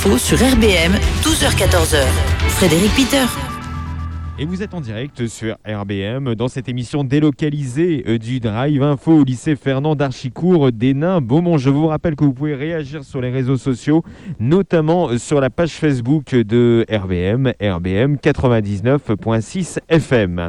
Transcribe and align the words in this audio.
Faux 0.00 0.16
sur 0.16 0.38
RBM, 0.38 0.94
12h-14h. 1.22 2.06
Frédéric 2.48 2.90
Peter. 2.96 3.26
Et 4.38 4.46
vous 4.46 4.62
êtes 4.62 4.72
en 4.72 4.80
direct 4.80 5.26
sur 5.26 5.58
RBM 5.68 6.34
dans 6.36 6.48
cette 6.48 6.70
émission 6.70 7.04
délocalisée 7.04 8.04
euh, 8.08 8.16
du 8.16 8.40
Drive 8.40 8.82
Info 8.82 9.12
au 9.12 9.24
lycée 9.24 9.56
Fernand 9.56 9.96
d'Archicourt 9.96 10.72
d'Hénin. 10.72 11.20
Beaumont, 11.20 11.58
je 11.58 11.68
vous 11.68 11.86
rappelle 11.86 12.16
que 12.16 12.24
vous 12.24 12.32
pouvez 12.32 12.54
réagir 12.54 13.04
sur 13.04 13.20
les 13.20 13.28
réseaux 13.28 13.58
sociaux, 13.58 14.02
notamment 14.38 15.18
sur 15.18 15.38
la 15.38 15.50
page 15.50 15.72
Facebook 15.72 16.34
de 16.34 16.86
RBM, 16.90 17.52
RBM 17.60 18.14
99.6 18.14 19.80
FM. 19.90 20.48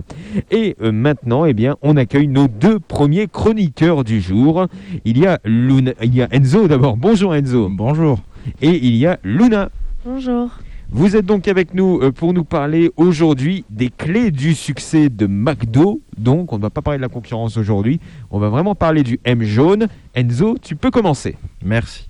Et 0.50 0.78
euh, 0.82 0.94
maintenant, 0.94 1.44
eh 1.44 1.54
bien, 1.54 1.76
on 1.82 1.98
accueille 1.98 2.30
nos 2.30 2.48
deux 2.48 2.80
premiers 2.80 3.28
chroniqueurs 3.28 4.06
du 4.06 4.22
jour. 4.22 4.68
Il 5.04 5.18
y 5.18 5.28
a, 5.28 5.40
Luna, 5.44 5.92
il 6.02 6.16
y 6.16 6.22
a 6.22 6.30
Enzo 6.32 6.70
d'abord. 6.70 6.96
Bonjour 6.96 7.36
Enzo. 7.36 7.68
Bonjour. 7.70 8.18
Et 8.62 8.86
il 8.86 8.96
y 8.96 9.06
a 9.06 9.20
Luna. 9.24 9.70
Bonjour. 10.06 10.50
Vous 10.90 11.16
êtes 11.16 11.26
donc 11.26 11.48
avec 11.48 11.74
nous 11.74 12.02
euh, 12.02 12.12
pour 12.12 12.34
nous 12.34 12.44
parler 12.44 12.92
aujourd'hui 12.98 13.64
des 13.70 13.90
clés 13.90 14.30
du 14.30 14.54
succès 14.54 15.08
de 15.08 15.26
McDo. 15.26 16.02
Donc, 16.18 16.52
on 16.52 16.58
ne 16.58 16.62
va 16.62 16.70
pas 16.70 16.82
parler 16.82 16.98
de 16.98 17.02
la 17.02 17.08
concurrence 17.08 17.56
aujourd'hui. 17.56 18.02
On 18.30 18.40
va 18.40 18.50
vraiment 18.50 18.76
parler 18.76 19.04
du 19.04 19.18
M 19.24 19.42
jaune. 19.42 19.88
Enzo, 20.18 20.58
tu 20.62 20.76
peux 20.76 20.92
commencer. 20.92 21.38
Merci. 21.64 22.10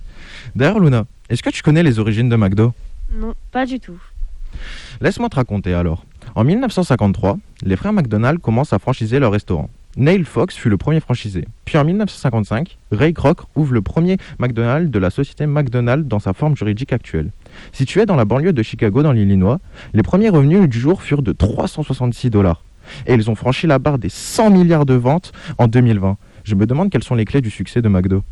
D'ailleurs, 0.56 0.80
Luna, 0.80 1.06
est-ce 1.30 1.44
que 1.44 1.52
tu 1.52 1.62
connais 1.62 1.84
les 1.84 2.00
origines 2.00 2.28
de 2.28 2.36
McDo? 2.36 2.74
Non, 3.14 3.36
pas 3.52 3.68
du 3.68 3.80
tout. 3.80 4.02
Laisse-moi 5.00 5.30
te 5.30 5.36
raconter 5.36 5.74
alors. 5.76 6.04
En 6.34 6.44
1953, 6.44 7.38
les 7.64 7.76
frères 7.76 7.94
McDonald 7.94 8.40
commencent 8.40 8.74
à 8.74 8.80
franchiser 8.80 9.20
leur 9.20 9.32
restaurant. 9.32 9.70
Neil 9.98 10.24
Fox 10.24 10.56
fut 10.56 10.70
le 10.70 10.78
premier 10.78 11.02
franchisé. 11.02 11.46
Puis 11.66 11.78
en 11.78 11.84
1955, 11.84 12.78
Ray 12.94 13.14
Kroc 13.14 13.42
ouvre 13.56 13.74
le 13.74 13.82
premier 13.82 14.18
McDonald's 14.40 14.90
de 14.90 15.00
la 15.00 15.10
société 15.10 15.46
McDonald's 15.46 16.08
dans 16.08 16.20
sa 16.20 16.32
forme 16.32 16.56
juridique 16.56 16.94
actuelle. 16.94 17.32
Situé 17.74 18.06
dans 18.06 18.16
la 18.16 18.24
banlieue 18.24 18.54
de 18.54 18.64
Chicago 18.64 19.04
dans 19.04 19.12
l'Illinois, 19.12 19.60
les 19.94 20.02
premiers 20.02 20.30
revenus 20.30 20.70
du 20.70 20.80
jour 20.80 21.02
furent 21.02 21.22
de 21.22 21.34
366 21.34 22.30
dollars. 22.30 22.64
Et 23.06 23.14
ils 23.14 23.30
ont 23.30 23.36
franchi 23.36 23.68
la 23.68 23.80
barre 23.80 24.00
des 24.00 24.10
100 24.10 24.52
milliards 24.52 24.86
de 24.86 24.94
ventes 24.94 25.34
en 25.58 25.68
2020. 25.68 26.18
Je 26.46 26.56
me 26.56 26.66
demande 26.66 26.90
quelles 26.90 27.04
sont 27.04 27.16
les 27.16 27.26
clés 27.26 27.42
du 27.42 27.52
succès 27.52 27.82
de 27.82 27.90
McDo. 27.90 28.24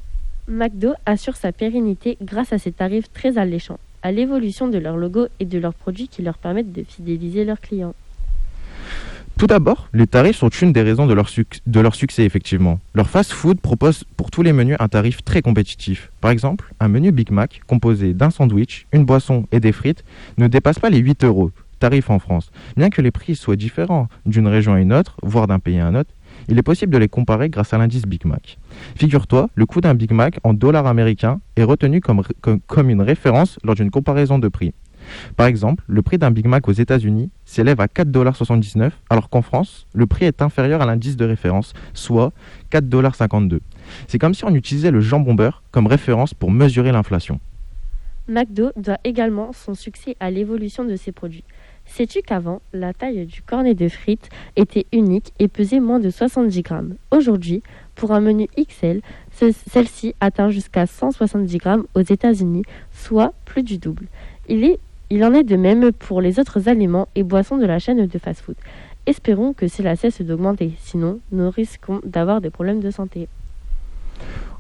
McDo 0.48 0.94
assure 1.06 1.36
sa 1.36 1.52
pérennité 1.52 2.18
grâce 2.22 2.54
à 2.54 2.58
ses 2.58 2.72
tarifs 2.72 3.12
très 3.12 3.38
alléchants, 3.38 3.80
à 4.02 4.14
l'évolution 4.14 4.70
de 4.70 4.78
leur 4.78 4.96
logo 4.96 5.28
et 5.42 5.46
de 5.46 5.60
leurs 5.60 5.74
produits 5.74 6.08
qui 6.08 6.22
leur 6.22 6.38
permettent 6.38 6.72
de 6.72 6.84
fidéliser 6.84 7.44
leurs 7.44 7.60
clients. 7.60 7.94
Tout 9.40 9.48
d'abord, 9.48 9.88
les 9.94 10.06
tarifs 10.06 10.36
sont 10.36 10.50
une 10.50 10.74
des 10.74 10.82
raisons 10.82 11.08
de 11.08 11.14
leur, 11.14 11.96
succès, 11.96 12.26
effectivement. 12.26 12.78
Leur 12.94 13.10
fast-food 13.10 13.62
propose 13.62 14.04
pour 14.18 14.32
tous 14.32 14.42
les 14.42 14.52
menus 14.52 14.76
un 14.80 14.90
tarif 14.90 15.24
très 15.24 15.42
compétitif. 15.42 16.12
Par 16.20 16.32
exemple, 16.32 16.74
un 16.82 16.90
menu 16.90 17.14
Big 17.14 17.32
Mac 17.32 17.62
composé 17.66 18.14
d'un 18.14 18.32
sandwich, 18.32 18.86
une 18.92 19.06
boisson 19.06 19.46
et 19.54 19.62
des 19.62 19.72
frites 19.72 20.04
ne 20.38 20.48
dépasse 20.48 20.80
pas 20.80 20.90
les 20.90 20.98
8 20.98 21.24
euros, 21.24 21.52
tarif 21.80 22.10
en 22.10 22.20
France. 22.20 22.52
Bien 22.76 22.90
que 22.90 23.02
les 23.02 23.12
prix 23.12 23.38
soient 23.38 23.56
différents 23.56 24.10
d'une 24.26 24.50
région 24.50 24.74
à 24.74 24.82
une 24.82 24.92
autre, 24.92 25.16
voire 25.24 25.48
d'un 25.48 25.60
pays 25.60 25.80
à 25.80 25.88
un 25.88 25.96
autre, 25.96 26.12
il 26.50 26.58
est 26.58 26.62
possible 26.62 26.92
de 26.92 26.98
les 26.98 27.08
comparer 27.08 27.48
grâce 27.48 27.74
à 27.74 27.78
l'indice 27.78 28.06
Big 28.08 28.26
Mac. 28.26 28.58
Figure-toi, 28.98 29.50
le 29.56 29.66
coût 29.66 29.80
d'un 29.80 29.94
Big 29.94 30.12
Mac 30.12 30.38
en 30.44 30.54
dollars 30.54 30.86
américains 30.86 31.40
est 31.56 31.64
retenu 31.64 32.02
comme 32.02 32.90
une 32.90 33.02
référence 33.02 33.58
lors 33.64 33.76
d'une 33.76 33.90
comparaison 33.90 34.38
de 34.38 34.50
prix. 34.50 34.74
Par 35.36 35.48
exemple, 35.48 35.84
le 35.88 36.02
prix 36.02 36.18
d'un 36.18 36.32
Big 36.32 36.48
Mac 36.48 36.68
aux 36.68 36.74
États-Unis 36.74 37.30
s'élève 37.46 37.80
à 37.82 37.88
4,79$, 37.88 38.92
alors 39.10 39.30
qu'en 39.30 39.42
France, 39.42 39.88
le 39.94 40.06
prix 40.08 40.26
est 40.26 40.42
inférieur 40.42 40.82
à 40.82 40.86
l'indice 40.86 41.18
de 41.18 41.26
référence, 41.26 41.74
soit 41.94 42.32
4,52$. 42.72 43.60
C'est 44.08 44.20
comme 44.20 44.34
si 44.34 44.46
on 44.46 44.54
utilisait 44.54 44.92
le 44.92 45.02
jambon 45.02 45.34
beurre 45.34 45.64
comme 45.72 45.88
référence 45.88 46.34
pour 46.34 46.52
mesurer 46.52 46.92
l'inflation. 46.92 47.40
McDo 48.28 48.70
doit 48.76 49.00
également 49.04 49.54
son 49.54 49.74
succès 49.74 50.16
à 50.20 50.30
l'évolution 50.30 50.86
de 50.86 50.96
ses 50.96 51.12
produits. 51.12 51.44
Sais-tu 51.86 52.22
qu'avant, 52.22 52.62
la 52.72 52.94
taille 52.94 53.26
du 53.26 53.42
cornet 53.42 53.74
de 53.74 53.90
frites 53.90 54.30
était 54.56 54.86
unique 54.94 55.34
et 55.40 55.48
pesait 55.48 55.80
moins 55.80 56.00
de 56.00 56.12
70 56.12 56.62
grammes? 56.62 56.96
Aujourd'hui, 57.10 57.64
pour 57.96 58.12
un 58.12 58.20
menu 58.20 58.48
XL, 58.56 59.02
celle-ci 59.32 60.14
atteint 60.20 60.52
jusqu'à 60.52 60.86
170 60.86 61.58
grammes 61.58 61.86
aux 61.96 62.02
États-Unis, 62.02 62.62
soit 62.92 63.34
plus 63.46 63.64
du 63.64 63.80
double. 63.80 64.06
Il 64.48 64.64
est 64.64 64.80
il 65.10 65.24
en 65.24 65.34
est 65.34 65.44
de 65.44 65.56
même 65.56 65.92
pour 65.92 66.22
les 66.22 66.40
autres 66.40 66.70
aliments 66.70 67.08
et 67.16 67.24
boissons 67.24 67.58
de 67.58 67.66
la 67.66 67.80
chaîne 67.80 68.06
de 68.06 68.20
fast-food. 68.20 68.56
Espérons 69.06 69.54
que 69.54 69.68
cela 69.68 69.96
cesse 69.96 70.22
d'augmenter, 70.22 70.74
sinon 70.78 71.20
nous 71.32 71.50
risquons 71.50 72.00
d'avoir 72.06 72.42
des 72.42 72.52
problèmes 72.52 72.80
de 72.80 72.92
santé. 72.92 73.28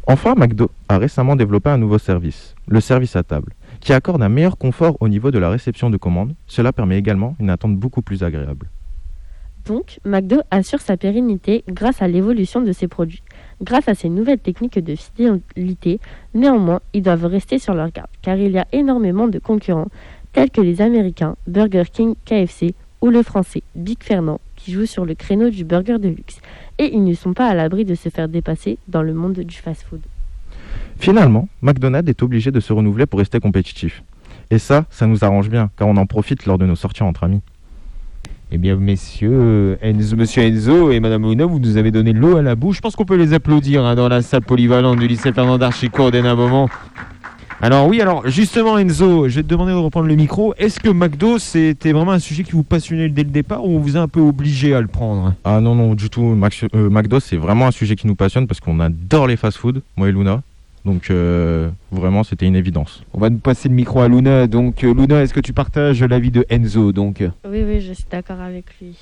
Enfin, 0.07 0.33
McDo 0.35 0.71
a 0.87 0.97
récemment 0.97 1.35
développé 1.35 1.69
un 1.69 1.77
nouveau 1.77 1.99
service, 1.99 2.55
le 2.67 2.79
service 2.79 3.15
à 3.15 3.21
table, 3.21 3.53
qui 3.79 3.93
accorde 3.93 4.23
un 4.23 4.29
meilleur 4.29 4.57
confort 4.57 4.97
au 5.01 5.07
niveau 5.07 5.29
de 5.29 5.37
la 5.37 5.51
réception 5.51 5.91
de 5.91 5.97
commandes. 5.97 6.33
Cela 6.47 6.73
permet 6.73 6.97
également 6.97 7.35
une 7.39 7.51
attente 7.51 7.75
beaucoup 7.75 8.01
plus 8.01 8.23
agréable. 8.23 8.69
Donc, 9.65 9.99
McDo 10.03 10.41
assure 10.49 10.79
sa 10.79 10.97
pérennité 10.97 11.63
grâce 11.67 12.01
à 12.01 12.07
l'évolution 12.07 12.61
de 12.61 12.71
ses 12.71 12.87
produits. 12.87 13.21
Grâce 13.61 13.87
à 13.87 13.93
ces 13.93 14.09
nouvelles 14.09 14.39
techniques 14.39 14.79
de 14.79 14.95
fidélité, 14.95 15.99
néanmoins, 16.33 16.79
ils 16.93 17.03
doivent 17.03 17.25
rester 17.25 17.59
sur 17.59 17.75
leur 17.75 17.91
garde, 17.91 18.09
car 18.23 18.37
il 18.37 18.51
y 18.51 18.57
a 18.57 18.65
énormément 18.71 19.27
de 19.27 19.37
concurrents 19.37 19.89
tels 20.33 20.49
que 20.49 20.61
les 20.61 20.81
Américains 20.81 21.35
Burger 21.47 21.83
King, 21.91 22.15
KFC 22.25 22.73
ou 23.01 23.09
le 23.09 23.23
français 23.23 23.63
Big 23.75 23.97
Fernand 24.01 24.39
qui 24.55 24.73
joue 24.73 24.85
sur 24.85 25.05
le 25.05 25.15
créneau 25.15 25.49
du 25.49 25.63
burger 25.63 25.99
de 25.99 26.09
luxe. 26.09 26.39
Et 26.77 26.93
ils 26.93 27.03
ne 27.03 27.13
sont 27.13 27.33
pas 27.33 27.47
à 27.47 27.53
l'abri 27.53 27.85
de 27.85 27.95
se 27.95 28.09
faire 28.09 28.27
dépasser 28.27 28.77
dans 28.87 29.01
le 29.01 29.13
monde 29.13 29.39
du 29.39 29.55
fast-food. 29.55 30.01
Finalement, 30.97 31.47
McDonald's 31.61 32.09
est 32.09 32.21
obligé 32.23 32.51
de 32.51 32.59
se 32.59 32.73
renouveler 32.73 33.05
pour 33.05 33.19
rester 33.19 33.39
compétitif. 33.39 34.03
Et 34.51 34.59
ça, 34.59 34.85
ça 34.89 35.07
nous 35.07 35.23
arrange 35.23 35.49
bien, 35.49 35.69
car 35.77 35.87
on 35.87 35.95
en 35.95 36.05
profite 36.05 36.45
lors 36.45 36.57
de 36.57 36.65
nos 36.65 36.75
sorties 36.75 37.03
entre 37.03 37.23
amis. 37.23 37.41
Eh 38.51 38.57
bien, 38.57 38.75
messieurs, 38.75 39.77
Enzo, 39.81 40.15
monsieur 40.15 40.41
Enzo 40.41 40.91
et 40.91 40.99
madame 40.99 41.29
Luna, 41.29 41.45
vous 41.45 41.59
nous 41.59 41.77
avez 41.77 41.91
donné 41.91 42.13
l'eau 42.13 42.35
à 42.35 42.41
la 42.41 42.55
bouche. 42.55 42.77
Je 42.77 42.81
pense 42.81 42.95
qu'on 42.95 43.05
peut 43.05 43.15
les 43.15 43.33
applaudir 43.33 43.85
hein, 43.85 43.93
dans 43.93 44.09
la 44.09 44.23
salle 44.23 44.41
polyvalente 44.41 44.99
du 44.99 45.07
lycée 45.07 45.31
Fernand 45.31 45.59
d'Archicourt 45.59 46.09
d'un 46.11 46.35
moment. 46.35 46.67
Alors 47.61 47.87
oui, 47.87 47.99
alors 47.99 48.25
justement 48.25 48.77
Enzo, 48.77 49.27
je 49.27 49.35
vais 49.35 49.43
te 49.43 49.47
demander 49.47 49.73
de 49.73 49.77
reprendre 49.77 50.07
le 50.07 50.15
micro. 50.15 50.53
Est-ce 50.57 50.79
que 50.79 50.87
McDo 50.87 51.39
c'était 51.39 51.91
vraiment 51.91 52.13
un 52.13 52.19
sujet 52.19 52.43
qui 52.43 52.53
vous 52.53 52.63
passionnait 52.63 53.09
dès 53.09 53.23
le 53.23 53.31
départ 53.31 53.65
ou 53.65 53.75
on 53.75 53.79
vous 53.79 53.97
a 53.97 53.99
un 53.99 54.07
peu 54.07 54.21
obligé 54.21 54.73
à 54.73 54.79
le 54.79 54.87
prendre? 54.87 55.33
Ah 55.43 55.59
non 55.59 55.75
non 55.75 55.93
du 55.93 56.09
tout. 56.09 56.37
Euh, 56.73 56.89
McDo 56.89 57.19
c'est 57.19 57.35
vraiment 57.35 57.67
un 57.67 57.71
sujet 57.71 57.97
qui 57.97 58.07
nous 58.07 58.15
passionne 58.15 58.47
parce 58.47 58.61
qu'on 58.61 58.79
adore 58.79 59.27
les 59.27 59.35
fast-food, 59.35 59.81
moi 59.97 60.07
et 60.07 60.13
Luna. 60.13 60.41
Donc 60.85 61.09
euh, 61.11 61.69
vraiment 61.91 62.23
c'était 62.23 62.45
une 62.45 62.55
évidence. 62.55 63.03
On 63.13 63.19
va 63.19 63.29
nous 63.29 63.39
passer 63.39 63.67
le 63.67 63.75
micro 63.75 63.99
à 63.99 64.07
Luna. 64.07 64.47
Donc 64.47 64.85
euh, 64.85 64.93
Luna, 64.93 65.21
est-ce 65.21 65.33
que 65.33 65.41
tu 65.41 65.51
partages 65.51 66.01
l'avis 66.01 66.31
de 66.31 66.45
Enzo 66.49 66.93
donc? 66.93 67.21
Oui 67.45 67.63
oui, 67.67 67.81
je 67.81 67.91
suis 67.91 68.05
d'accord 68.09 68.39
avec 68.39 68.67
lui. 68.79 68.95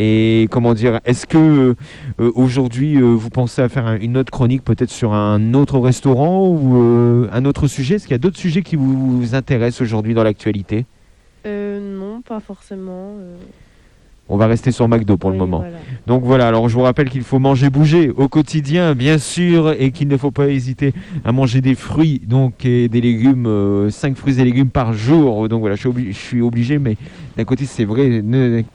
Et 0.00 0.46
comment 0.52 0.74
dire, 0.74 1.00
est-ce 1.04 1.26
que 1.26 1.74
euh, 2.20 2.32
aujourd'hui 2.36 2.96
euh, 2.96 3.02
vous 3.02 3.30
pensez 3.30 3.60
à 3.60 3.68
faire 3.68 3.94
une 4.00 4.16
autre 4.16 4.30
chronique 4.30 4.62
peut-être 4.62 4.90
sur 4.90 5.12
un 5.12 5.54
autre 5.54 5.80
restaurant 5.80 6.48
ou 6.48 6.76
euh, 6.80 7.28
un 7.32 7.44
autre 7.44 7.66
sujet? 7.66 7.96
Est-ce 7.96 8.04
qu'il 8.04 8.12
y 8.12 8.14
a 8.14 8.18
d'autres 8.18 8.38
sujets 8.38 8.62
qui 8.62 8.76
vous, 8.76 9.34
intéressent 9.34 9.82
aujourd'hui 9.82 10.14
dans 10.14 10.22
l'actualité? 10.22 10.86
Non, 11.44 12.20
pas 12.20 12.40
forcément. 12.40 13.14
On 14.28 14.36
va 14.36 14.46
rester 14.46 14.70
sur 14.70 14.86
McDo 14.88 15.16
pour 15.16 15.30
le 15.30 15.36
moment. 15.36 15.64
Donc 16.06 16.22
voilà, 16.22 16.46
alors 16.46 16.68
je 16.68 16.74
vous 16.74 16.82
rappelle 16.82 17.08
qu'il 17.08 17.22
faut 17.22 17.38
manger, 17.38 17.70
bouger 17.70 18.10
au 18.10 18.28
quotidien, 18.28 18.94
bien 18.94 19.16
sûr, 19.16 19.74
et 19.78 19.90
qu'il 19.90 20.08
ne 20.08 20.16
faut 20.18 20.30
pas 20.30 20.48
hésiter 20.48 20.92
à 21.24 21.32
manger 21.32 21.62
des 21.62 21.74
fruits 21.74 22.20
donc, 22.24 22.64
et 22.66 22.88
des 22.88 23.00
légumes, 23.00 23.88
5 23.90 24.16
fruits 24.16 24.38
et 24.40 24.44
légumes 24.44 24.68
par 24.68 24.92
jour. 24.92 25.48
Donc 25.48 25.60
voilà, 25.60 25.76
je 25.76 25.88
suis, 25.88 26.12
je 26.12 26.18
suis 26.18 26.42
obligé, 26.42 26.78
mais 26.78 26.96
d'un 27.38 27.44
côté, 27.44 27.66
c'est 27.66 27.84
vrai, 27.84 28.24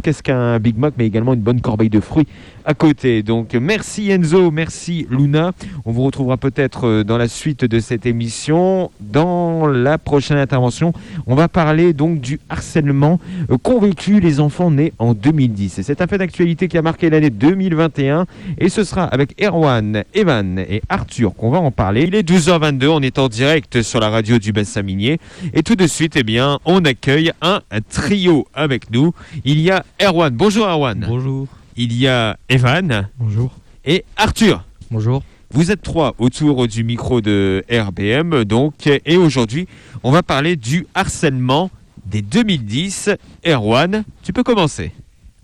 qu'est-ce 0.03 0.23
qu'un 0.23 0.57
Big 0.57 0.77
Mac, 0.77 0.93
mais 0.97 1.05
également 1.05 1.33
une 1.33 1.41
bonne 1.41 1.59
corbeille 1.59 1.89
de 1.89 1.99
fruits 1.99 2.27
à 2.65 2.73
côté. 2.73 3.21
Donc 3.23 3.55
merci 3.55 4.09
Enzo, 4.09 4.51
merci 4.51 5.05
Luna. 5.09 5.51
On 5.83 5.91
vous 5.91 6.03
retrouvera 6.03 6.37
peut-être 6.37 6.87
euh, 6.87 7.03
dans 7.03 7.17
la 7.17 7.27
suite 7.27 7.65
de 7.65 7.79
cette 7.79 8.05
émission. 8.05 8.89
Dans 9.01 9.67
la 9.67 9.97
prochaine 9.97 10.37
intervention, 10.37 10.93
on 11.27 11.35
va 11.35 11.49
parler 11.49 11.91
donc 11.91 12.21
du 12.21 12.39
harcèlement 12.49 13.19
euh, 13.51 13.57
convaincu 13.57 14.21
les 14.21 14.39
enfants 14.39 14.71
nés 14.71 14.93
en 14.97 15.13
2010. 15.13 15.81
C'est 15.83 16.01
un 16.01 16.07
fait 16.07 16.17
d'actualité 16.17 16.69
qui 16.69 16.77
a 16.77 16.81
marqué 16.81 17.09
l'année 17.09 17.31
2021 17.31 18.25
et 18.57 18.69
ce 18.69 18.85
sera 18.85 19.03
avec 19.03 19.41
Erwan, 19.43 20.05
Evan 20.13 20.57
et 20.59 20.81
Arthur 20.87 21.35
qu'on 21.35 21.49
va 21.49 21.59
en 21.59 21.71
parler. 21.71 22.03
Il 22.03 22.15
est 22.15 22.25
12h22, 22.25 22.87
on 22.87 23.01
est 23.01 23.19
en 23.19 23.27
direct 23.27 23.81
sur 23.81 23.99
la 23.99 24.09
radio 24.09 24.39
du 24.39 24.53
Bassin 24.53 24.83
Minier 24.83 25.19
et 25.53 25.63
tout 25.63 25.75
de 25.75 25.85
suite, 25.85 26.15
eh 26.15 26.23
bien, 26.23 26.59
on 26.63 26.85
accueille 26.85 27.33
un 27.41 27.59
trio 27.89 28.47
avec 28.53 28.91
nous. 28.91 29.13
Il 29.45 29.59
y 29.59 29.71
a 29.71 29.85
Erwan. 30.01 30.35
Bonjour 30.35 30.65
Erwan. 30.67 31.05
Bonjour. 31.07 31.47
Il 31.75 31.93
y 31.93 32.07
a 32.07 32.37
Evan. 32.49 33.09
Bonjour. 33.17 33.51
Et 33.85 34.05
Arthur. 34.17 34.63
Bonjour. 34.91 35.23
Vous 35.51 35.71
êtes 35.71 35.81
trois 35.81 36.15
autour 36.17 36.67
du 36.67 36.83
micro 36.83 37.21
de 37.21 37.63
RBM, 37.69 38.43
donc, 38.43 38.87
et 38.87 39.17
aujourd'hui, 39.17 39.67
on 40.01 40.11
va 40.11 40.23
parler 40.23 40.55
du 40.55 40.87
harcèlement 40.95 41.69
des 42.05 42.23
2010. 42.23 43.11
Erwan, 43.45 44.03
tu 44.23 44.33
peux 44.33 44.43
commencer. 44.43 44.91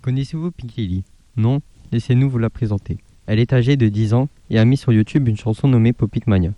Connaissez-vous 0.01 0.51
Pinky 0.51 1.03
Non? 1.37 1.61
Laissez-nous 1.91 2.29
vous 2.29 2.39
la 2.39 2.49
présenter. 2.49 2.97
Elle 3.27 3.39
est 3.39 3.53
âgée 3.53 3.77
de 3.77 3.87
10 3.87 4.15
ans 4.15 4.29
et 4.49 4.57
a 4.57 4.65
mis 4.65 4.77
sur 4.77 4.91
YouTube 4.91 5.27
une 5.27 5.37
chanson 5.37 5.67
nommée 5.67 5.93
Popic 5.93 6.25
Mania. 6.25 6.51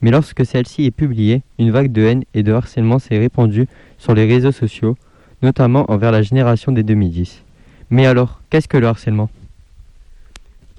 Mais 0.00 0.10
lorsque 0.10 0.44
celle-ci 0.46 0.84
est 0.84 0.90
publiée, 0.90 1.42
une 1.58 1.70
vague 1.70 1.92
de 1.92 2.02
haine 2.02 2.24
et 2.32 2.42
de 2.42 2.52
harcèlement 2.52 2.98
s'est 2.98 3.18
répandue 3.18 3.66
sur 3.98 4.14
les 4.14 4.26
réseaux 4.26 4.52
sociaux, 4.52 4.96
notamment 5.44 5.90
envers 5.90 6.10
la 6.10 6.22
génération 6.22 6.72
des 6.72 6.82
2010. 6.82 7.42
Mais 7.90 8.06
alors, 8.06 8.40
qu'est-ce 8.50 8.66
que 8.66 8.78
le 8.78 8.86
harcèlement? 8.86 9.30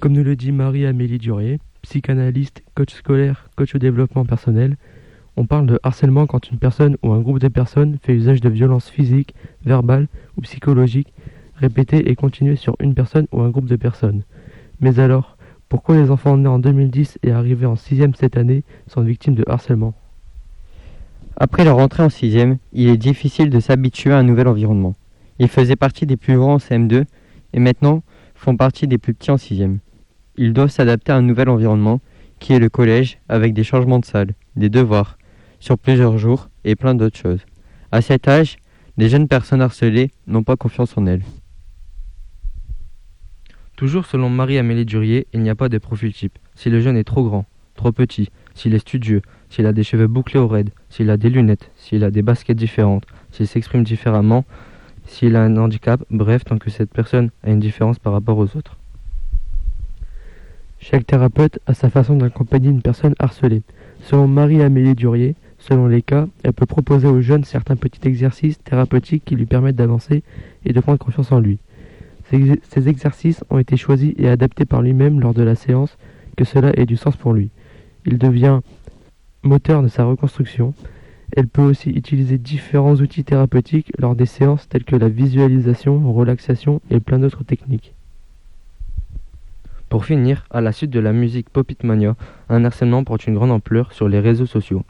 Comme 0.00 0.12
nous 0.12 0.24
le 0.24 0.36
dit 0.36 0.52
Marie-Amélie 0.52 1.18
Durier, 1.18 1.60
psychanalyste, 1.82 2.62
coach 2.74 2.92
scolaire, 2.92 3.48
coach 3.56 3.74
au 3.74 3.78
développement 3.78 4.24
personnel, 4.24 4.76
on 5.36 5.46
parle 5.46 5.66
de 5.66 5.78
harcèlement 5.82 6.26
quand 6.26 6.50
une 6.50 6.58
personne 6.58 6.96
ou 7.02 7.12
un 7.12 7.20
groupe 7.20 7.38
de 7.38 7.48
personnes 7.48 7.98
fait 8.02 8.14
usage 8.14 8.40
de 8.40 8.48
violences 8.48 8.90
physiques, 8.90 9.34
verbales 9.64 10.08
ou 10.36 10.40
psychologiques 10.42 11.12
répétées 11.56 12.10
et 12.10 12.16
continuées 12.16 12.56
sur 12.56 12.74
une 12.80 12.94
personne 12.94 13.26
ou 13.32 13.42
un 13.42 13.50
groupe 13.50 13.66
de 13.66 13.76
personnes. 13.76 14.22
Mais 14.80 14.98
alors, 14.98 15.36
pourquoi 15.68 15.96
les 15.96 16.10
enfants 16.10 16.36
nés 16.36 16.48
en 16.48 16.58
2010 16.58 17.18
et 17.22 17.30
arrivés 17.30 17.66
en 17.66 17.76
6 17.76 18.02
cette 18.18 18.36
année 18.36 18.64
sont 18.88 19.02
victimes 19.02 19.34
de 19.34 19.44
harcèlement? 19.46 19.94
Après 21.38 21.64
leur 21.64 21.78
entrée 21.78 22.02
en 22.02 22.08
6 22.08 22.56
il 22.72 22.88
est 22.88 22.96
difficile 22.96 23.50
de 23.50 23.60
s'habituer 23.60 24.10
à 24.10 24.18
un 24.18 24.22
nouvel 24.22 24.48
environnement. 24.48 24.94
Ils 25.38 25.48
faisaient 25.48 25.76
partie 25.76 26.06
des 26.06 26.16
plus 26.16 26.36
grands 26.36 26.54
en 26.54 26.58
CM2 26.58 27.04
et 27.52 27.60
maintenant 27.60 28.02
font 28.34 28.56
partie 28.56 28.86
des 28.86 28.96
plus 28.96 29.12
petits 29.12 29.30
en 29.30 29.36
6 29.36 29.62
Ils 30.38 30.54
doivent 30.54 30.70
s'adapter 30.70 31.12
à 31.12 31.16
un 31.16 31.22
nouvel 31.22 31.50
environnement 31.50 32.00
qui 32.38 32.54
est 32.54 32.58
le 32.58 32.70
collège 32.70 33.18
avec 33.28 33.52
des 33.52 33.64
changements 33.64 33.98
de 33.98 34.06
salle, 34.06 34.32
des 34.56 34.70
devoirs, 34.70 35.18
sur 35.60 35.78
plusieurs 35.78 36.16
jours 36.16 36.48
et 36.64 36.74
plein 36.74 36.94
d'autres 36.94 37.18
choses. 37.18 37.40
À 37.92 38.00
cet 38.00 38.28
âge, 38.28 38.56
les 38.96 39.10
jeunes 39.10 39.28
personnes 39.28 39.60
harcelées 39.60 40.10
n'ont 40.26 40.42
pas 40.42 40.56
confiance 40.56 40.96
en 40.96 41.04
elles. 41.04 41.22
Toujours 43.76 44.06
selon 44.06 44.30
Marie-Amélie 44.30 44.86
Durier, 44.86 45.26
il 45.34 45.40
n'y 45.40 45.50
a 45.50 45.54
pas 45.54 45.68
de 45.68 45.76
profil 45.76 46.14
type. 46.14 46.38
Si 46.54 46.70
le 46.70 46.80
jeune 46.80 46.96
est 46.96 47.04
trop 47.04 47.24
grand, 47.24 47.44
trop 47.74 47.92
petit, 47.92 48.30
s'il 48.54 48.74
est 48.74 48.78
studieux, 48.78 49.20
s'il 49.50 49.66
a 49.66 49.72
des 49.72 49.82
cheveux 49.82 50.06
bouclés 50.06 50.40
au 50.40 50.48
raid, 50.48 50.70
s'il 50.90 51.10
a 51.10 51.16
des 51.16 51.30
lunettes, 51.30 51.70
s'il 51.76 52.04
a 52.04 52.10
des 52.10 52.22
baskets 52.22 52.56
différentes, 52.56 53.04
s'il 53.32 53.46
s'exprime 53.46 53.84
différemment, 53.84 54.44
s'il 55.06 55.36
a 55.36 55.42
un 55.42 55.56
handicap, 55.56 56.02
bref, 56.10 56.44
tant 56.44 56.58
que 56.58 56.70
cette 56.70 56.90
personne 56.90 57.30
a 57.42 57.50
une 57.50 57.60
différence 57.60 57.98
par 57.98 58.12
rapport 58.12 58.38
aux 58.38 58.56
autres. 58.56 58.76
Chaque 60.78 61.06
thérapeute 61.06 61.58
a 61.66 61.74
sa 61.74 61.90
façon 61.90 62.16
d'accompagner 62.16 62.68
une 62.68 62.82
personne 62.82 63.14
harcelée. 63.18 63.62
Selon 64.02 64.28
Marie-Amélie 64.28 64.94
Durier, 64.94 65.34
selon 65.58 65.86
les 65.86 66.02
cas, 66.02 66.28
elle 66.42 66.52
peut 66.52 66.66
proposer 66.66 67.08
au 67.08 67.20
jeune 67.20 67.44
certains 67.44 67.76
petits 67.76 68.06
exercices 68.06 68.62
thérapeutiques 68.62 69.24
qui 69.24 69.36
lui 69.36 69.46
permettent 69.46 69.76
d'avancer 69.76 70.22
et 70.64 70.72
de 70.72 70.80
prendre 70.80 70.98
confiance 70.98 71.32
en 71.32 71.40
lui. 71.40 71.58
Ces, 72.30 72.88
exercices 72.88 73.44
ont 73.50 73.58
été 73.58 73.76
choisis 73.76 74.12
et 74.16 74.28
adaptés 74.28 74.64
par 74.64 74.82
lui-même 74.82 75.20
lors 75.20 75.32
de 75.32 75.42
la 75.42 75.54
séance, 75.54 75.96
que 76.36 76.44
cela 76.44 76.72
ait 76.78 76.86
du 76.86 76.96
sens 76.96 77.16
pour 77.16 77.32
lui. 77.32 77.50
Il 78.04 78.18
devient 78.18 78.60
moteur 79.46 79.82
de 79.82 79.88
sa 79.88 80.04
reconstruction. 80.04 80.74
Elle 81.36 81.48
peut 81.48 81.62
aussi 81.62 81.90
utiliser 81.90 82.38
différents 82.38 82.94
outils 82.94 83.24
thérapeutiques 83.24 83.92
lors 83.98 84.14
des 84.14 84.26
séances 84.26 84.68
telles 84.68 84.84
que 84.84 84.96
la 84.96 85.08
visualisation, 85.08 86.12
relaxation 86.12 86.80
et 86.90 87.00
plein 87.00 87.18
d'autres 87.18 87.44
techniques. 87.44 87.94
Pour 89.88 90.04
finir, 90.04 90.44
à 90.50 90.60
la 90.60 90.72
suite 90.72 90.90
de 90.90 91.00
la 91.00 91.12
musique 91.12 91.50
Popitmania, 91.50 92.16
un 92.48 92.64
harcèlement 92.64 93.04
porte 93.04 93.26
une 93.26 93.34
grande 93.34 93.52
ampleur 93.52 93.92
sur 93.92 94.08
les 94.08 94.20
réseaux 94.20 94.46
sociaux. 94.46 94.84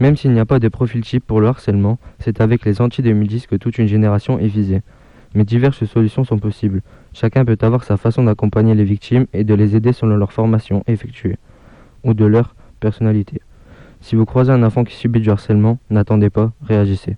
Même 0.00 0.16
s'il 0.16 0.32
n'y 0.32 0.40
a 0.40 0.44
pas 0.44 0.58
de 0.58 0.68
profil 0.68 1.02
type 1.02 1.24
pour 1.24 1.40
le 1.40 1.48
harcèlement, 1.48 1.98
c'est 2.18 2.40
avec 2.40 2.64
les 2.64 2.80
anti-2010 2.80 3.46
que 3.46 3.56
toute 3.56 3.78
une 3.78 3.86
génération 3.86 4.38
est 4.38 4.48
visée. 4.48 4.82
Mais 5.34 5.44
diverses 5.44 5.84
solutions 5.86 6.24
sont 6.24 6.38
possibles. 6.38 6.82
Chacun 7.12 7.44
peut 7.44 7.58
avoir 7.60 7.84
sa 7.84 7.96
façon 7.96 8.24
d'accompagner 8.24 8.74
les 8.74 8.84
victimes 8.84 9.26
et 9.32 9.44
de 9.44 9.54
les 9.54 9.76
aider 9.76 9.92
selon 9.92 10.16
leur 10.16 10.32
formation 10.32 10.84
effectuée 10.86 11.36
ou 12.04 12.12
de 12.12 12.24
leur 12.24 12.54
personnalité. 12.80 13.40
Si 14.04 14.16
vous 14.16 14.26
croisez 14.26 14.52
un 14.52 14.62
enfant 14.62 14.84
qui 14.84 14.94
subit 14.94 15.20
du 15.20 15.30
harcèlement, 15.30 15.78
n'attendez 15.88 16.28
pas, 16.28 16.52
réagissez. 16.68 17.16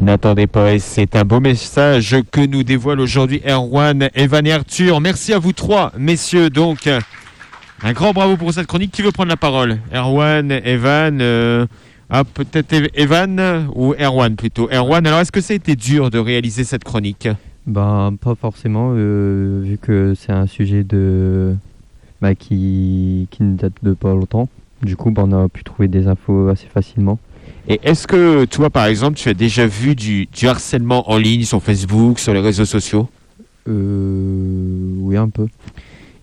N'attendez 0.00 0.48
pas, 0.48 0.76
c'est 0.80 1.14
un 1.14 1.22
beau 1.22 1.38
message 1.38 2.16
que 2.32 2.44
nous 2.44 2.64
dévoile 2.64 2.98
aujourd'hui 2.98 3.40
Erwan, 3.46 4.10
Evan 4.16 4.44
et 4.44 4.52
Arthur. 4.52 5.00
Merci 5.00 5.32
à 5.32 5.38
vous 5.38 5.52
trois, 5.52 5.92
messieurs. 5.96 6.50
Donc, 6.50 6.88
un 6.88 7.92
grand 7.92 8.12
bravo 8.12 8.36
pour 8.36 8.52
cette 8.52 8.66
chronique. 8.66 8.90
Qui 8.90 9.02
veut 9.02 9.12
prendre 9.12 9.28
la 9.28 9.36
parole? 9.36 9.78
Erwan, 9.94 10.50
Evan 10.50 11.20
euh, 11.20 11.66
ah, 12.10 12.24
peut-être 12.24 12.74
Evan 12.94 13.68
ou 13.76 13.94
Erwan 13.94 14.34
plutôt? 14.34 14.68
Erwan, 14.72 15.06
alors 15.06 15.20
est-ce 15.20 15.30
que 15.30 15.40
ça 15.40 15.52
a 15.52 15.56
été 15.56 15.76
dur 15.76 16.10
de 16.10 16.18
réaliser 16.18 16.64
cette 16.64 16.82
chronique? 16.82 17.28
Ben, 17.64 18.16
pas 18.20 18.34
forcément, 18.34 18.92
euh, 18.96 19.62
vu 19.62 19.78
que 19.78 20.14
c'est 20.16 20.32
un 20.32 20.48
sujet 20.48 20.82
de 20.82 21.54
bah, 22.20 22.34
qui, 22.34 23.28
qui 23.30 23.44
ne 23.44 23.56
date 23.56 23.74
de 23.84 23.92
pas 23.92 24.14
longtemps. 24.14 24.48
Du 24.82 24.96
coup, 24.96 25.10
ben, 25.10 25.28
on 25.30 25.44
a 25.44 25.48
pu 25.48 25.64
trouver 25.64 25.88
des 25.88 26.06
infos 26.06 26.48
assez 26.48 26.66
facilement. 26.66 27.18
Et 27.68 27.80
est-ce 27.82 28.06
que 28.06 28.44
toi, 28.44 28.70
par 28.70 28.86
exemple, 28.86 29.16
tu 29.16 29.28
as 29.28 29.34
déjà 29.34 29.66
vu 29.66 29.94
du, 29.94 30.28
harcèlement 30.44 31.10
en 31.10 31.18
ligne 31.18 31.42
sur 31.42 31.62
Facebook, 31.62 32.18
sur 32.18 32.32
les 32.32 32.40
réseaux 32.40 32.64
sociaux? 32.64 33.08
Euh, 33.68 34.94
Oui, 35.00 35.16
un 35.16 35.28
peu. 35.28 35.46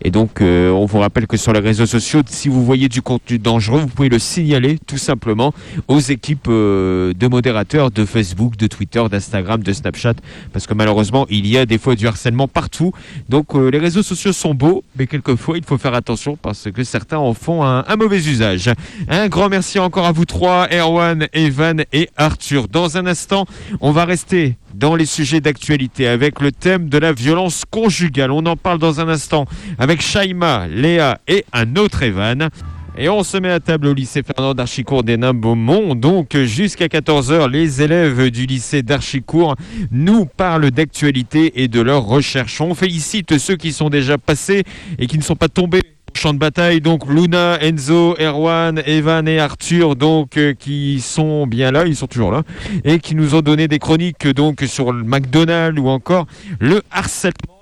Et 0.02 0.12
donc, 0.12 0.42
euh, 0.42 0.70
on 0.72 0.86
vous 0.86 1.00
rappelle 1.00 1.26
que 1.28 1.38
sur 1.38 1.54
les 1.54 1.60
réseaux 1.60 1.86
sociaux, 1.86 2.22
si 2.28 2.50
vous 2.50 2.64
voyez 2.64 2.90
du 2.90 3.02
contenu 3.02 3.40
dangereux, 3.40 3.82
vous 3.82 3.88
pouvez 3.88 4.10
le 4.10 4.20
signaler 4.20 4.78
tout 4.86 4.98
simplement 4.98 5.54
aux 5.88 6.00
équipes 6.00 6.48
euh, 6.48 7.14
de 7.14 7.28
modérateurs 7.28 7.92
de 7.92 8.06
Facebook, 8.06 8.58
de 8.58 8.68
Twitter, 8.68 9.04
d'Instagram, 9.10 9.64
de 9.64 9.74
Snapchat, 9.74 10.16
parce 10.54 10.68
que 10.68 10.74
malheureusement, 10.74 11.26
il 11.30 11.48
y 11.48 11.58
a 11.58 11.66
des 11.66 11.78
fois 11.78 11.96
du 11.96 12.08
harcèlement 12.08 12.48
partout. 12.48 12.92
Donc, 13.30 13.56
euh, 13.56 13.70
les 13.70 13.80
réseaux 13.80 14.04
sociaux 14.04 14.34
sont 14.34 14.54
beaux, 14.54 14.84
mais 14.98 15.08
quelquefois, 15.08 15.58
il 15.58 15.64
faut 15.64 15.78
faire 15.78 15.94
attention 15.94 16.38
parce 16.42 16.70
que 16.72 16.84
certains 16.84 17.18
en 17.18 17.34
font 17.34 17.64
un, 17.64 17.86
un 17.88 17.96
mauvais 17.96 18.18
usage. 18.18 18.70
Un 19.08 19.28
grand 19.28 19.50
merci 19.50 19.80
encore 19.80 20.06
à 20.06 20.12
vous 20.12 20.26
trois, 20.26 20.68
Erwan, 20.72 21.28
Evan 21.34 21.84
et 21.94 22.10
Arthur. 22.18 22.68
Dans 22.68 22.98
un 22.98 23.06
instant, 23.06 23.46
on 23.80 23.92
va 23.92 24.06
rester 24.06 24.58
dans 24.78 24.96
les 24.96 25.06
sujets 25.06 25.42
d'actualité 25.42 26.08
avec 26.08 26.42
le 26.42 26.52
thème 26.52 26.90
de 26.90 26.98
la 26.98 27.14
violence 27.14 27.64
conjugale. 27.70 28.32
On 28.32 28.46
en 28.46 28.58
parle 28.58 28.80
dans 28.80 29.00
un 29.00 29.08
instant 29.08 29.46
avec 29.80 30.02
Shaima, 30.02 30.68
Léa 30.68 31.20
et 31.28 31.46
un 31.54 31.76
autre 31.76 32.04
Evan. 32.04 32.50
Et 32.98 33.10
on 33.10 33.24
se 33.24 33.38
met 33.38 33.50
à 33.50 33.60
table 33.60 33.88
au 33.88 33.94
lycée 33.94 34.24
Fernand 34.24 34.54
d'Archicourt 34.54 35.04
des 35.04 35.18
Beaumont. 35.18 35.96
Donc 35.96 36.38
jusqu'à 36.38 36.88
14h, 36.88 37.50
les 37.50 37.82
élèves 37.82 38.30
du 38.32 38.46
lycée 38.46 38.84
d'Archicourt 38.84 39.56
nous 39.92 40.26
parlent 40.26 40.72
d'actualité 40.72 41.62
et 41.62 41.68
de 41.68 41.82
leurs 41.82 42.06
recherches. 42.06 42.62
On 42.62 42.74
félicite 42.74 43.38
ceux 43.38 43.58
qui 43.58 43.74
sont 43.74 43.90
déjà 43.90 44.18
passés 44.18 44.64
et 44.98 45.08
qui 45.08 45.18
ne 45.18 45.24
sont 45.24 45.36
pas 45.36 45.50
tombés 45.50 45.82
champ 46.18 46.34
de 46.34 46.40
bataille. 46.40 46.82
Donc 46.82 47.08
Luna, 47.08 47.58
Enzo, 47.62 48.16
Erwan, 48.20 48.82
Evan 48.86 49.28
et 49.28 49.40
Arthur, 49.40 49.96
donc 49.96 50.38
euh, 50.38 50.54
qui 50.54 51.00
sont 51.02 51.48
bien 51.48 51.72
là, 51.72 51.86
ils 51.86 51.96
sont 51.96 52.08
toujours 52.08 52.32
là, 52.32 52.44
et 52.84 53.00
qui 53.00 53.16
nous 53.16 53.36
ont 53.36 53.42
donné 53.42 53.68
des 53.68 53.80
chroniques 53.80 54.28
donc 54.28 54.64
sur 54.68 54.92
le 54.92 55.04
McDonald's 55.04 55.80
ou 55.80 55.88
encore 55.88 56.26
le 56.60 56.82
harcèlement 56.92 57.56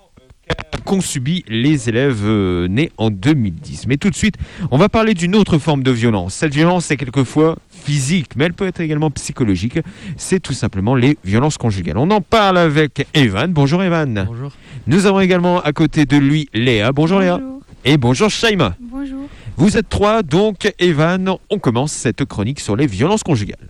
qu'ont 0.86 1.02
subi 1.02 1.44
les 1.48 1.90
élèves 1.90 2.24
euh, 2.26 2.68
nés 2.68 2.92
en 2.98 3.10
2010. 3.10 3.88
Mais 3.88 3.98
tout 3.98 4.10
de 4.10 4.16
suite, 4.16 4.36
on 4.72 4.78
va 4.78 4.90
parler 4.90 5.14
d'une 5.14 5.36
autre 5.36 5.58
forme 5.58 5.84
de 5.84 5.92
violence. 5.92 6.34
Cette 6.34 6.54
violence 6.54 6.92
est 6.92 6.98
quelquefois 6.98 7.58
physique, 7.70 8.32
mais 8.36 8.46
elle 8.46 8.54
peut 8.54 8.68
être 8.68 8.82
également 8.82 9.10
psychologique. 9.12 9.80
C'est 10.18 10.40
tout 10.40 10.54
simplement 10.54 10.96
les 10.96 11.18
violences 11.24 11.58
conjugales. 11.58 11.98
On 11.98 12.12
en 12.12 12.22
parle 12.22 12.58
avec 12.58 13.08
Evan. 13.14 13.52
Bonjour 13.52 13.82
Evan. 13.84 14.26
Bonjour. 14.28 14.52
Nous 14.88 15.06
avons 15.06 15.22
également 15.22 15.62
à 15.62 15.72
côté 15.72 16.06
de 16.06 16.18
lui 16.18 16.50
Léa. 16.54 16.92
Bonjour, 16.92 17.20
Léa. 17.20 17.40
Et 17.86 17.98
bonjour 17.98 18.30
Shaima. 18.30 18.78
Bonjour. 18.80 19.28
Vous 19.58 19.78
êtes 19.78 19.90
trois, 19.90 20.24
donc 20.24 20.74
Evan, 20.80 21.36
on 21.50 21.60
commence 21.60 21.92
cette 21.92 22.24
chronique 22.24 22.62
sur 22.62 22.78
les 22.78 22.88
violences 22.88 23.24
conjugales. 23.24 23.68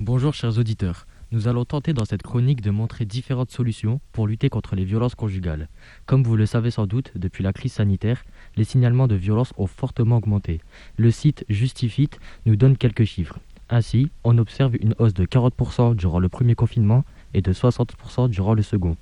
Bonjour 0.00 0.34
chers 0.34 0.58
auditeurs. 0.58 1.06
Nous 1.32 1.48
allons 1.48 1.64
tenter 1.64 1.94
dans 1.94 2.04
cette 2.04 2.22
chronique 2.22 2.60
de 2.60 2.70
montrer 2.70 3.06
différentes 3.06 3.50
solutions 3.50 4.02
pour 4.12 4.26
lutter 4.26 4.50
contre 4.50 4.76
les 4.76 4.84
violences 4.84 5.14
conjugales. 5.14 5.68
Comme 6.04 6.22
vous 6.24 6.36
le 6.36 6.44
savez 6.44 6.70
sans 6.70 6.86
doute, 6.86 7.12
depuis 7.16 7.42
la 7.42 7.54
crise 7.54 7.72
sanitaire, 7.72 8.22
les 8.56 8.64
signalements 8.64 9.08
de 9.08 9.14
violences 9.14 9.54
ont 9.56 9.66
fortement 9.66 10.18
augmenté. 10.18 10.60
Le 10.98 11.10
site 11.10 11.46
Justifit 11.48 12.10
nous 12.44 12.56
donne 12.56 12.76
quelques 12.76 13.04
chiffres. 13.04 13.38
Ainsi, 13.70 14.10
on 14.24 14.36
observe 14.36 14.76
une 14.78 14.94
hausse 14.98 15.14
de 15.14 15.24
40% 15.24 15.94
durant 15.96 16.18
le 16.18 16.28
premier 16.28 16.54
confinement 16.54 17.02
et 17.32 17.40
de 17.40 17.52
60% 17.54 18.28
durant 18.28 18.52
le 18.52 18.62
second. 18.62 18.98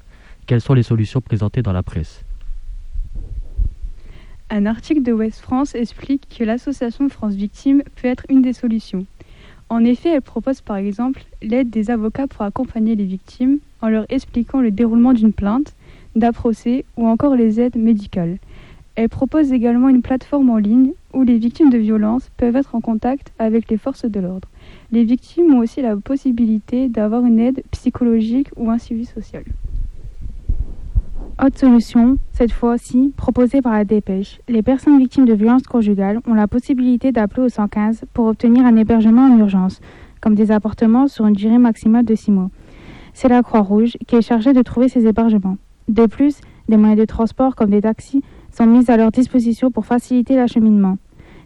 Quelles 0.46 0.60
sont 0.60 0.74
les 0.74 0.84
solutions 0.84 1.20
présentées 1.20 1.62
dans 1.62 1.72
la 1.72 1.82
presse? 1.82 2.24
Un 4.52 4.66
article 4.66 5.02
de 5.02 5.12
West 5.12 5.40
France 5.40 5.74
explique 5.74 6.28
que 6.28 6.44
l'association 6.44 7.08
France 7.08 7.32
Victimes 7.32 7.82
peut 7.96 8.06
être 8.06 8.26
une 8.28 8.42
des 8.42 8.52
solutions. 8.52 9.06
En 9.70 9.82
effet, 9.82 10.10
elle 10.10 10.20
propose 10.20 10.60
par 10.60 10.76
exemple 10.76 11.22
l'aide 11.40 11.70
des 11.70 11.90
avocats 11.90 12.26
pour 12.26 12.42
accompagner 12.42 12.94
les 12.94 13.06
victimes 13.06 13.60
en 13.80 13.88
leur 13.88 14.04
expliquant 14.10 14.60
le 14.60 14.70
déroulement 14.70 15.14
d'une 15.14 15.32
plainte, 15.32 15.74
d'un 16.16 16.32
procès 16.32 16.84
ou 16.98 17.06
encore 17.06 17.34
les 17.34 17.60
aides 17.60 17.76
médicales. 17.76 18.36
Elle 18.94 19.08
propose 19.08 19.54
également 19.54 19.88
une 19.88 20.02
plateforme 20.02 20.50
en 20.50 20.58
ligne 20.58 20.92
où 21.14 21.22
les 21.22 21.38
victimes 21.38 21.70
de 21.70 21.78
violences 21.78 22.28
peuvent 22.36 22.56
être 22.56 22.74
en 22.74 22.82
contact 22.82 23.32
avec 23.38 23.70
les 23.70 23.78
forces 23.78 24.04
de 24.04 24.20
l'ordre. 24.20 24.48
Les 24.90 25.04
victimes 25.04 25.54
ont 25.54 25.60
aussi 25.60 25.80
la 25.80 25.96
possibilité 25.96 26.90
d'avoir 26.90 27.24
une 27.24 27.40
aide 27.40 27.62
psychologique 27.70 28.48
ou 28.56 28.70
un 28.70 28.76
suivi 28.76 29.06
social. 29.06 29.44
Autre 31.40 31.58
solution, 31.58 32.18
cette 32.32 32.52
fois-ci 32.52 33.12
proposée 33.16 33.62
par 33.62 33.72
la 33.72 33.84
dépêche. 33.84 34.38
Les 34.48 34.62
personnes 34.62 34.98
victimes 34.98 35.24
de 35.24 35.32
violences 35.32 35.62
conjugales 35.62 36.20
ont 36.28 36.34
la 36.34 36.46
possibilité 36.46 37.10
d'appeler 37.10 37.44
au 37.44 37.48
115 37.48 38.04
pour 38.12 38.26
obtenir 38.26 38.66
un 38.66 38.76
hébergement 38.76 39.22
en 39.22 39.38
urgence, 39.38 39.80
comme 40.20 40.34
des 40.34 40.50
appartements 40.52 41.08
sur 41.08 41.26
une 41.26 41.34
durée 41.34 41.58
maximale 41.58 42.04
de 42.04 42.14
6 42.14 42.32
mois. 42.32 42.50
C'est 43.14 43.28
la 43.28 43.42
Croix-Rouge 43.42 43.96
qui 44.06 44.16
est 44.16 44.22
chargée 44.22 44.52
de 44.52 44.60
trouver 44.60 44.88
ces 44.88 45.06
hébergements. 45.06 45.56
De 45.88 46.04
plus, 46.06 46.36
des 46.68 46.76
moyens 46.76 47.00
de 47.00 47.06
transport 47.06 47.56
comme 47.56 47.70
des 47.70 47.80
taxis 47.80 48.22
sont 48.52 48.66
mis 48.66 48.90
à 48.90 48.98
leur 48.98 49.10
disposition 49.10 49.70
pour 49.70 49.86
faciliter 49.86 50.36
l'acheminement. 50.36 50.98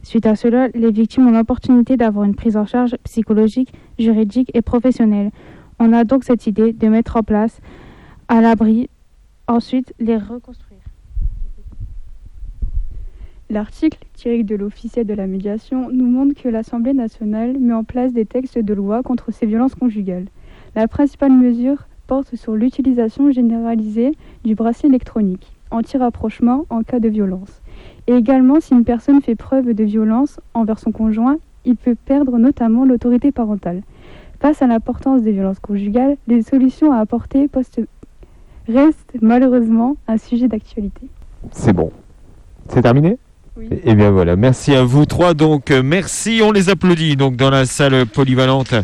Suite 0.02 0.26
à 0.26 0.34
cela, 0.34 0.68
les 0.74 0.90
victimes 0.90 1.28
ont 1.28 1.32
l'opportunité 1.32 1.96
d'avoir 1.96 2.24
une 2.24 2.34
prise 2.34 2.56
en 2.56 2.66
charge 2.66 2.96
psychologique, 3.04 3.72
juridique 3.98 4.50
et 4.52 4.62
professionnelle. 4.62 5.30
On 5.78 5.92
a 5.92 6.04
donc 6.04 6.24
cette 6.24 6.46
idée 6.46 6.72
de 6.72 6.88
mettre 6.88 7.16
en 7.16 7.22
place 7.22 7.60
à 8.28 8.40
l'abri 8.40 8.90
ensuite 9.48 9.94
les 9.98 10.16
reconstruire. 10.16 10.80
L'article 13.48 14.00
tiré 14.14 14.42
de 14.42 14.56
l'officiel 14.56 15.06
de 15.06 15.14
la 15.14 15.28
médiation 15.28 15.88
nous 15.92 16.06
montre 16.06 16.40
que 16.40 16.48
l'Assemblée 16.48 16.94
nationale 16.94 17.56
met 17.60 17.74
en 17.74 17.84
place 17.84 18.12
des 18.12 18.24
textes 18.24 18.58
de 18.58 18.74
loi 18.74 19.04
contre 19.04 19.32
ces 19.32 19.46
violences 19.46 19.76
conjugales. 19.76 20.26
La 20.74 20.88
principale 20.88 21.30
mesure 21.30 21.86
porte 22.08 22.34
sur 22.34 22.56
l'utilisation 22.56 23.30
généralisée 23.30 24.12
du 24.44 24.56
bracelet 24.56 24.88
électronique, 24.88 25.52
anti-rapprochement 25.70 26.66
en 26.70 26.82
cas 26.82 26.98
de 26.98 27.08
violence. 27.08 27.62
Et 28.08 28.14
également, 28.14 28.60
si 28.60 28.74
une 28.74 28.84
personne 28.84 29.22
fait 29.22 29.36
preuve 29.36 29.74
de 29.74 29.84
violence 29.84 30.40
envers 30.54 30.80
son 30.80 30.90
conjoint, 30.90 31.38
il 31.64 31.76
peut 31.76 31.94
perdre 31.96 32.38
notamment 32.38 32.84
l'autorité 32.84 33.30
parentale. 33.30 33.82
Face 34.40 34.60
à 34.60 34.66
l'importance 34.66 35.22
des 35.22 35.32
violences 35.32 35.60
conjugales, 35.60 36.16
les 36.26 36.42
solutions 36.42 36.92
à 36.92 36.98
apporter 36.98 37.48
post 37.48 37.80
restent 38.68 39.16
malheureusement 39.20 39.96
un 40.08 40.18
sujet 40.18 40.48
d'actualité. 40.48 41.08
C'est 41.52 41.72
bon. 41.72 41.90
C'est 42.68 42.82
terminé 42.82 43.18
Oui. 43.56 43.68
Eh 43.84 43.94
bien 43.94 44.10
voilà, 44.10 44.36
merci 44.36 44.74
à 44.74 44.82
vous 44.84 45.06
trois. 45.06 45.34
Donc 45.34 45.70
euh, 45.70 45.82
merci, 45.82 46.40
on 46.42 46.52
les 46.52 46.68
applaudit 46.68 47.16
donc 47.16 47.36
dans 47.36 47.50
la 47.50 47.66
salle 47.66 48.06
polyvalente 48.06 48.74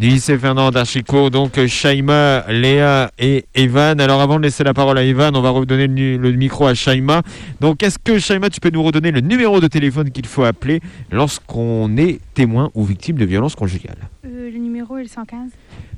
du 0.00 0.08
lycée 0.08 0.38
Fernand 0.38 0.70
d'Archicourt. 0.70 1.30
Donc 1.30 1.58
euh, 1.58 1.66
Shaima, 1.68 2.44
Léa 2.48 3.10
et 3.18 3.44
Evan. 3.54 4.00
Alors 4.00 4.22
avant 4.22 4.38
de 4.38 4.42
laisser 4.44 4.64
la 4.64 4.72
parole 4.72 4.96
à 4.96 5.04
Evan, 5.04 5.36
on 5.36 5.42
va 5.42 5.50
redonner 5.50 5.86
le, 5.86 6.32
micro 6.32 6.66
à 6.66 6.74
Shaima. 6.74 7.20
Donc 7.60 7.82
est-ce 7.82 7.98
que 8.02 8.18
Shaima, 8.18 8.48
tu 8.48 8.60
peux 8.60 8.70
nous 8.70 8.82
redonner 8.82 9.10
le 9.10 9.20
numéro 9.20 9.60
de 9.60 9.66
téléphone 9.66 10.10
qu'il 10.10 10.26
faut 10.26 10.44
appeler 10.44 10.80
lorsqu'on 11.12 11.96
est 11.98 12.18
témoin 12.34 12.70
ou 12.74 12.84
victime 12.84 13.18
de 13.18 13.26
violences 13.26 13.54
conjugales? 13.54 13.98
Le 14.24 14.58
numéro 14.58 14.96
est 14.96 15.02
le 15.02 15.08
115. 15.08 15.50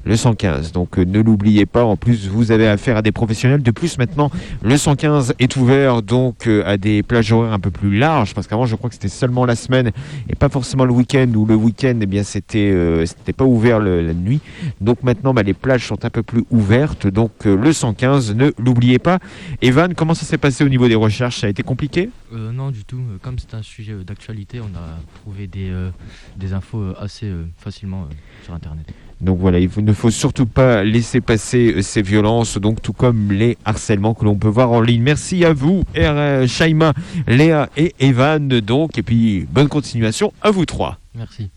le 0.04 0.16
115. 0.16 0.72
Donc 0.72 0.98
euh, 0.98 1.04
ne 1.04 1.20
l'oubliez 1.20 1.64
pas, 1.64 1.84
en 1.84 1.96
plus 1.96 2.26
vous 2.28 2.50
avez 2.50 2.66
affaire 2.66 2.96
à 2.96 3.02
des 3.02 3.12
professionnels. 3.12 3.62
De 3.62 3.70
plus 3.70 3.98
maintenant, 3.98 4.30
le 4.62 4.76
115 4.76 5.34
est 5.38 5.56
ouvert 5.56 6.02
donc 6.02 6.46
euh, 6.48 6.62
à 6.66 6.76
des 6.76 7.02
plages 7.04 7.30
horaires 7.32 7.52
un 7.52 7.60
peu 7.60 7.70
plus 7.70 7.96
larges 7.96 8.34
parce 8.34 8.46
qu'avant 8.48 8.66
je 8.66 8.74
crois 8.74 8.88
que 8.90 8.94
c'était 8.94 9.08
seulement 9.08 9.46
la 9.46 9.54
semaine 9.54 9.90
et 10.28 10.34
pas 10.34 10.48
forcément 10.48 10.84
le 10.84 10.92
week-end 10.92 11.28
ou 11.36 11.46
le 11.46 11.54
week-end 11.54 11.94
eh 12.00 12.06
bien 12.06 12.24
c'était 12.24 12.70
euh, 12.72 13.06
c'était 13.06 13.32
pas 13.32 13.44
ouvert 13.44 13.78
le- 13.78 13.91
la 14.00 14.14
nuit. 14.14 14.40
Donc 14.80 15.02
maintenant 15.02 15.34
bah, 15.34 15.42
les 15.42 15.54
plages 15.54 15.86
sont 15.86 16.04
un 16.04 16.10
peu 16.10 16.22
plus 16.22 16.44
ouvertes. 16.50 17.06
Donc 17.06 17.32
euh, 17.46 17.56
le 17.56 17.72
115, 17.72 18.34
ne 18.34 18.50
l'oubliez 18.58 18.98
pas. 18.98 19.18
Evan, 19.60 19.92
comment 19.94 20.14
ça 20.14 20.24
s'est 20.24 20.38
passé 20.38 20.64
au 20.64 20.68
niveau 20.68 20.88
des 20.88 20.94
recherches? 20.94 21.40
Ça 21.40 21.48
a 21.48 21.50
été 21.50 21.62
compliqué? 21.62 22.08
Euh, 22.32 22.52
non, 22.52 22.70
du 22.70 22.84
tout. 22.84 22.96
Euh, 22.98 23.18
Comme 23.20 23.38
c'est 23.38 23.54
un 23.54 23.62
sujet 23.62 23.92
euh, 23.92 24.04
d'actualité, 24.04 24.60
on 24.60 24.74
a 24.78 24.98
trouvé 25.22 25.46
des, 25.46 25.68
euh, 25.70 25.90
des 26.36 26.52
infos 26.52 26.78
euh, 26.80 26.94
assez 26.98 27.26
euh, 27.26 27.44
facilement 27.58 28.02
euh, 28.10 28.14
sur 28.44 28.54
Internet. 28.54 28.86
Donc 29.20 29.38
voilà, 29.38 29.60
il 29.60 29.70
ne 29.84 29.92
faut 29.92 30.10
surtout 30.10 30.46
pas 30.46 30.82
laisser 30.82 31.20
passer 31.20 31.74
euh, 31.76 31.82
ces 31.82 32.02
violences, 32.02 32.58
donc 32.58 32.82
tout 32.82 32.92
comme 32.92 33.30
les 33.32 33.56
harcèlements 33.64 34.14
que 34.14 34.24
l'on 34.24 34.36
peut 34.36 34.48
voir 34.48 34.72
en 34.72 34.80
ligne. 34.80 35.02
Merci 35.02 35.44
à 35.44 35.52
vous, 35.52 35.82
R- 35.94 35.98
euh, 35.98 36.46
Shaima, 36.46 36.92
Léa 37.28 37.68
et 37.76 37.94
Evan, 38.00 38.48
donc, 38.48 38.98
et 38.98 39.02
puis 39.02 39.46
bonne 39.50 39.68
continuation 39.68 40.32
à 40.42 40.50
vous 40.50 40.64
trois. 40.66 40.98
Merci. 41.14 41.50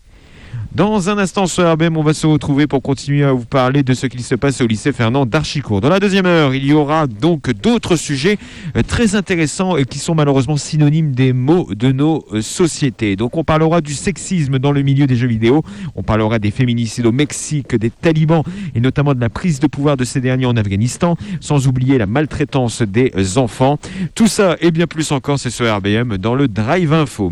Dans 0.76 1.08
un 1.08 1.16
instant 1.16 1.46
sur 1.46 1.66
RBM, 1.72 1.96
on 1.96 2.02
va 2.02 2.12
se 2.12 2.26
retrouver 2.26 2.66
pour 2.66 2.82
continuer 2.82 3.24
à 3.24 3.32
vous 3.32 3.46
parler 3.46 3.82
de 3.82 3.94
ce 3.94 4.06
qu'il 4.06 4.22
se 4.22 4.34
passe 4.34 4.60
au 4.60 4.66
lycée 4.66 4.92
Fernand 4.92 5.24
d'Archicourt. 5.24 5.80
Dans 5.80 5.88
la 5.88 6.00
deuxième 6.00 6.26
heure, 6.26 6.54
il 6.54 6.66
y 6.66 6.74
aura 6.74 7.06
donc 7.06 7.50
d'autres 7.50 7.96
sujets 7.96 8.36
euh, 8.76 8.82
très 8.82 9.14
intéressants 9.14 9.78
et 9.78 9.86
qui 9.86 9.98
sont 9.98 10.14
malheureusement 10.14 10.58
synonymes 10.58 11.12
des 11.12 11.32
mots 11.32 11.66
de 11.74 11.92
nos 11.92 12.26
euh, 12.30 12.42
sociétés. 12.42 13.16
Donc 13.16 13.38
on 13.38 13.42
parlera 13.42 13.80
du 13.80 13.94
sexisme 13.94 14.58
dans 14.58 14.70
le 14.70 14.82
milieu 14.82 15.06
des 15.06 15.16
jeux 15.16 15.28
vidéo, 15.28 15.62
on 15.94 16.02
parlera 16.02 16.38
des 16.38 16.50
féminicides 16.50 17.06
au 17.06 17.12
Mexique, 17.12 17.74
des 17.74 17.88
talibans 17.88 18.42
et 18.74 18.80
notamment 18.80 19.14
de 19.14 19.20
la 19.22 19.30
prise 19.30 19.60
de 19.60 19.68
pouvoir 19.68 19.96
de 19.96 20.04
ces 20.04 20.20
derniers 20.20 20.44
en 20.44 20.58
Afghanistan, 20.58 21.16
sans 21.40 21.68
oublier 21.68 21.96
la 21.96 22.04
maltraitance 22.04 22.82
des 22.82 23.38
enfants. 23.38 23.78
Tout 24.14 24.28
ça 24.28 24.56
et 24.60 24.70
bien 24.70 24.86
plus 24.86 25.10
encore, 25.10 25.38
c'est 25.38 25.48
sur 25.48 25.74
RBM 25.74 26.18
dans 26.18 26.34
le 26.34 26.48
Drive 26.48 26.92
Info. 26.92 27.30